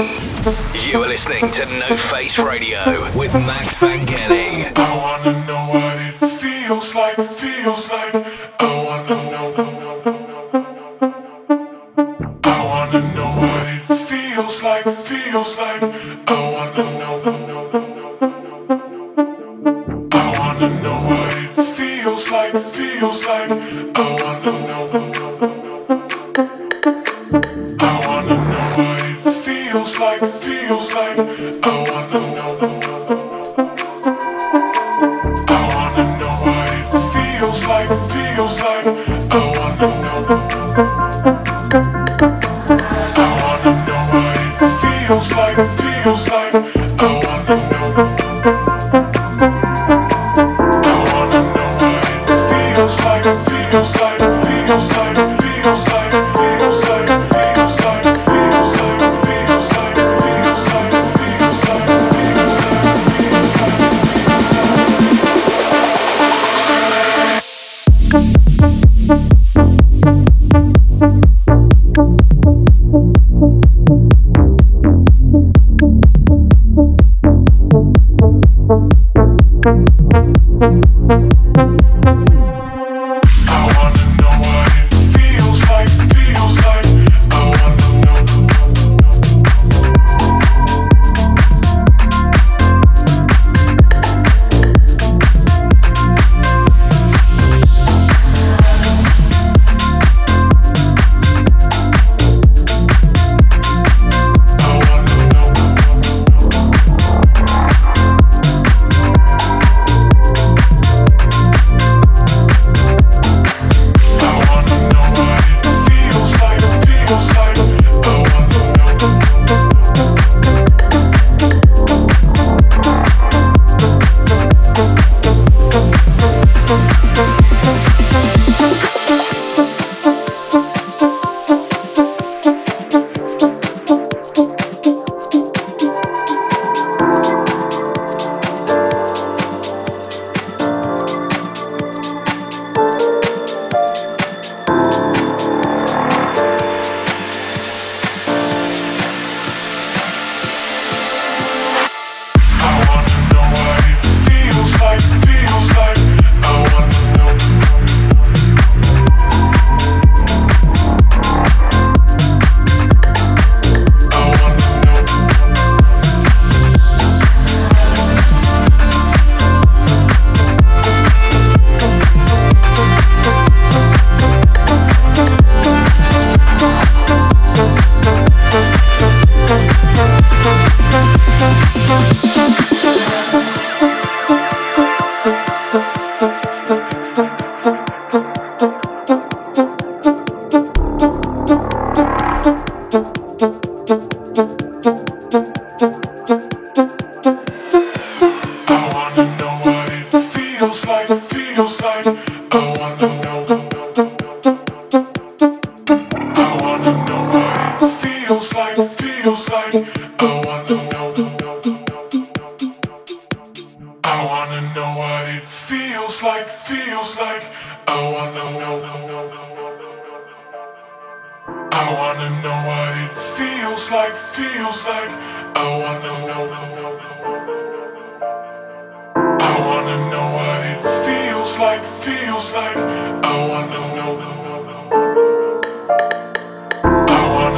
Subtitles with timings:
[0.00, 2.80] You are listening to No Face Radio
[3.14, 4.74] with Max Van Vangeli.
[4.74, 8.14] I wanna know what it feels like, feels like.
[8.60, 8.69] Oh.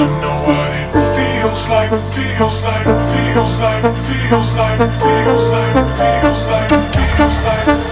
[0.07, 5.51] wanna know what it feels like, feels like, feels like, feels like, feels like, feels
[5.51, 6.93] like, feels like.
[7.17, 7.92] Feels like.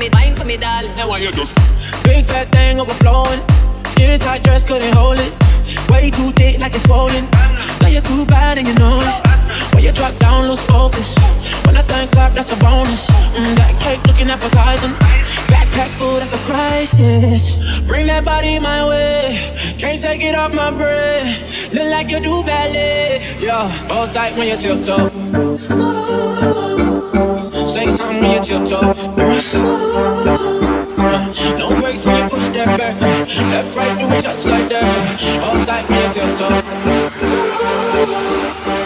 [0.00, 0.96] me, wine for me, darling.
[0.96, 1.54] Now I just
[2.04, 3.40] big fat thing overflowing.
[3.92, 5.32] Skin tight dress couldn't hold it.
[5.90, 7.28] Way too thick, like it's swollen.
[7.82, 9.74] Like you're too bad and you know it.
[9.74, 11.18] When you drop down, lose focus.
[11.66, 13.06] When I think clap, that's a bonus.
[13.36, 14.94] Mm, that cake looking appetizing.
[15.52, 17.58] Backpack full, that's a crisis.
[17.86, 19.52] Bring that body my way.
[19.78, 21.26] Can't take it off my bread.
[21.74, 23.36] Look like you do ballet.
[23.38, 25.10] Yeah, All tight when you tiptoe.
[27.70, 28.78] Say something when you tiptoe.
[28.80, 28.92] Uh,
[30.98, 32.96] uh, no breaks when you push that back.
[33.00, 34.84] Uh, Left, right, do it just like that.
[35.40, 36.12] All tight when you
[38.66, 38.79] tiptoe.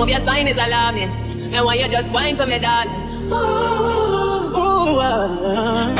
[0.00, 1.10] move your spine is alarming.
[1.54, 2.90] And why you just whine for me, darling?
[3.26, 3.36] Ooh,
[4.98, 5.99] ah, ah.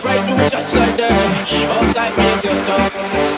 [0.00, 1.10] It just like that.
[1.70, 3.37] All tight when you tiptoe.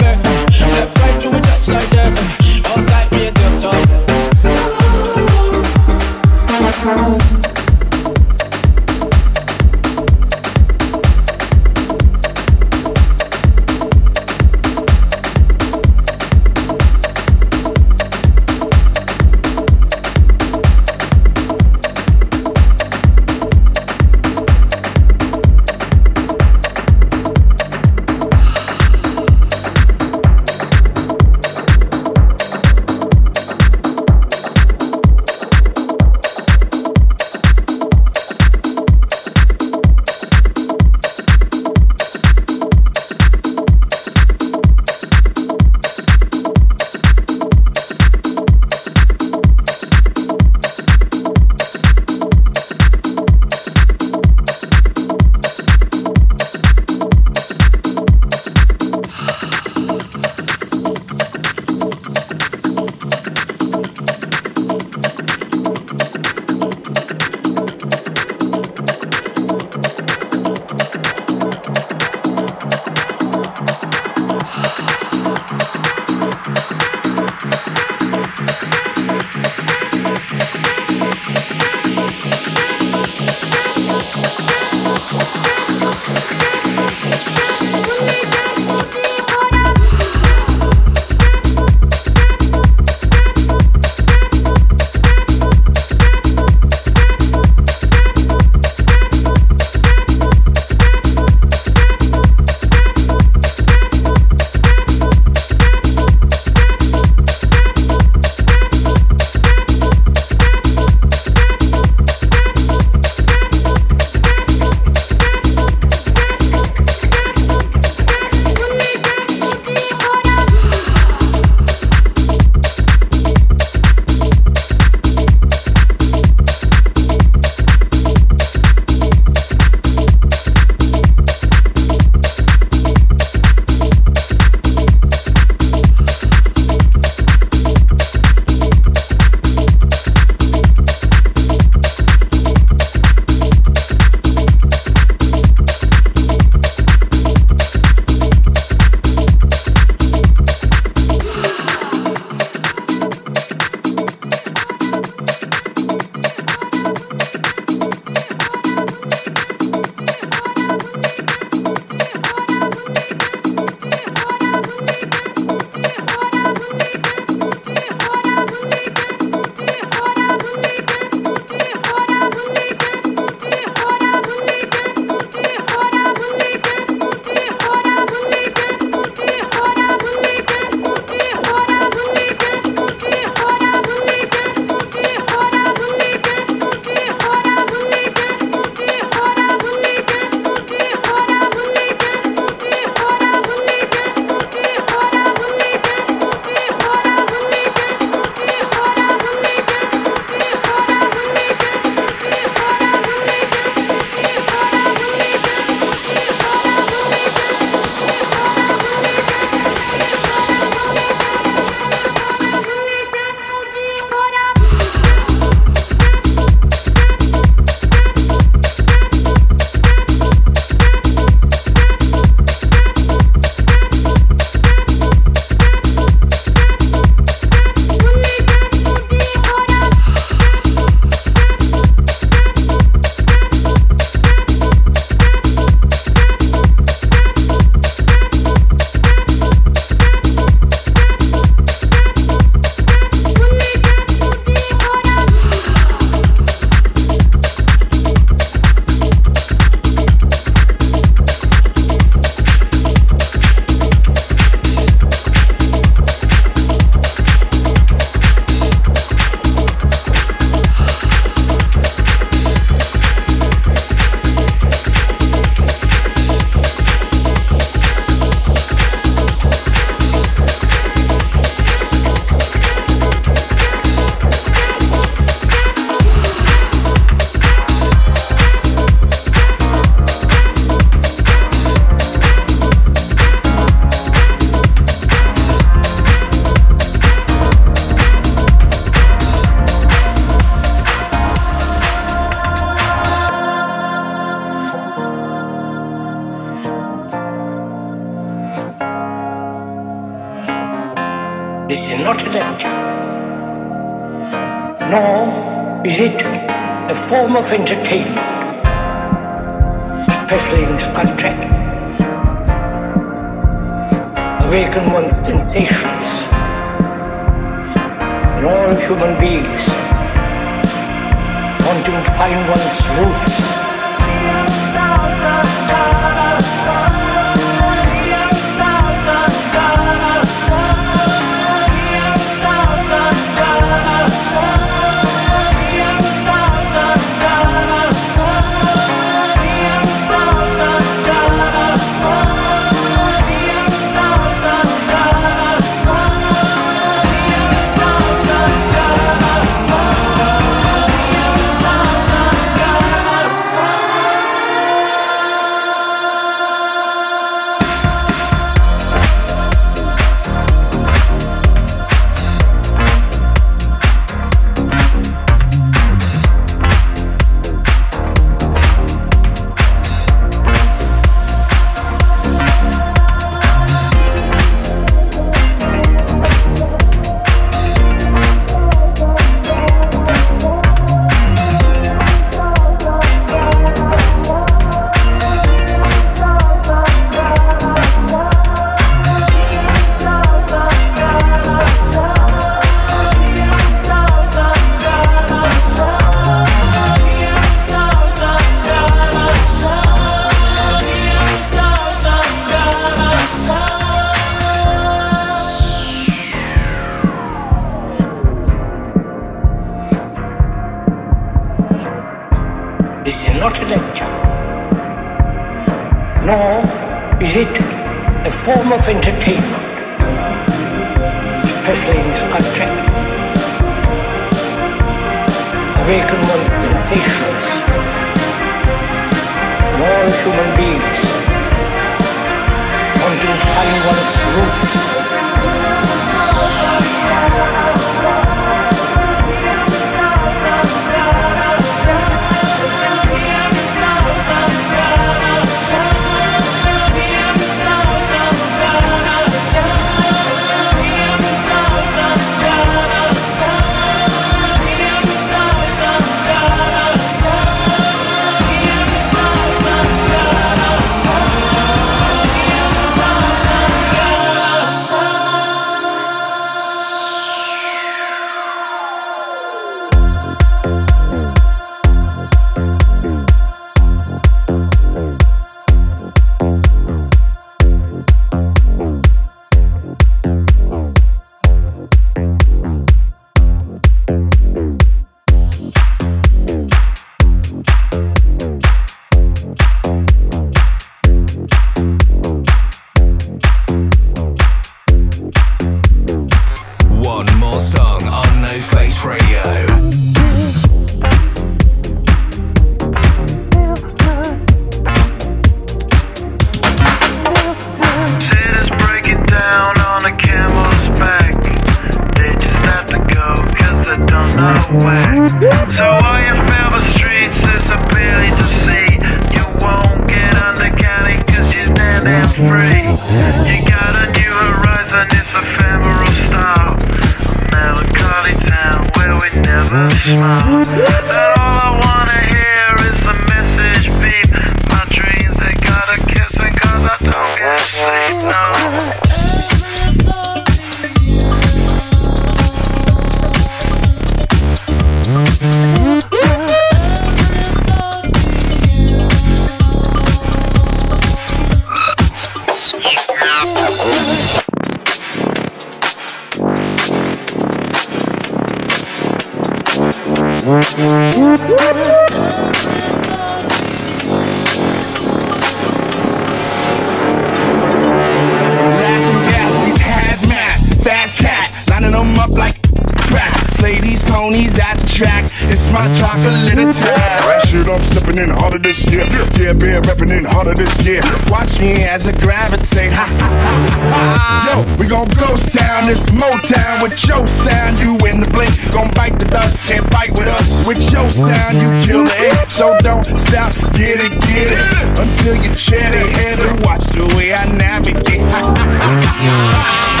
[571.91, 572.61] running them up like
[573.07, 573.37] crack.
[573.61, 575.31] Ladies, ponies at the track.
[575.51, 577.45] It's my chocolate attack.
[577.47, 579.05] Shit, I'm stepping in harder this year.
[579.37, 581.01] Yeah, bear reppin' in harder this year.
[581.27, 582.91] Watch me as I gravitate.
[582.91, 584.65] Ha ha ha ha.
[584.65, 585.85] Yo, we gon' ghost town.
[585.85, 587.77] This Motown with your sound.
[587.79, 588.51] You in the blink.
[588.71, 589.67] Gon' bite the dust.
[589.69, 590.65] Can't fight with us.
[590.65, 592.49] With your sound, you kill the air.
[592.49, 593.53] So don't stop.
[593.77, 594.99] Get it, get it.
[594.99, 596.57] Until you chair they handle.
[596.65, 598.25] Watch the way I navigate.
[598.33, 600.00] Ha ha ha ha.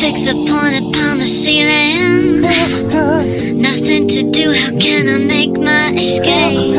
[0.00, 2.40] Fix a point upon the ceiling.
[3.60, 6.74] Nothing to do, how can I make my escape?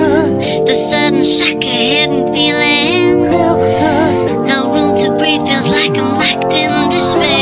[0.66, 3.30] The sudden shock, a hidden feeling.
[4.48, 7.39] No room to breathe, feels like I'm locked in despair.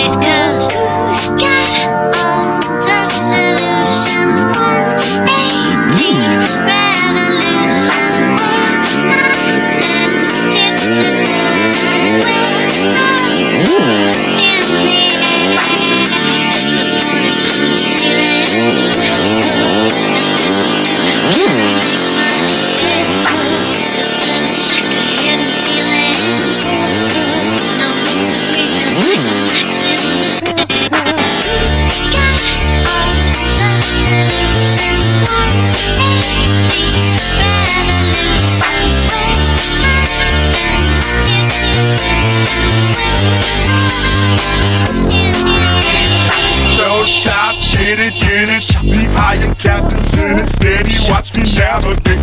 [46.78, 48.68] Don't shop, shit it, get it.
[48.84, 50.96] The higher, captain, in it, steady.
[51.10, 52.20] Watch me navigate.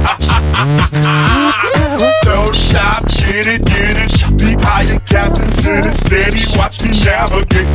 [2.24, 4.24] Throw shop, shit it, get it.
[4.38, 6.42] The Iron Captain's steady.
[6.56, 7.68] Watch me navigate.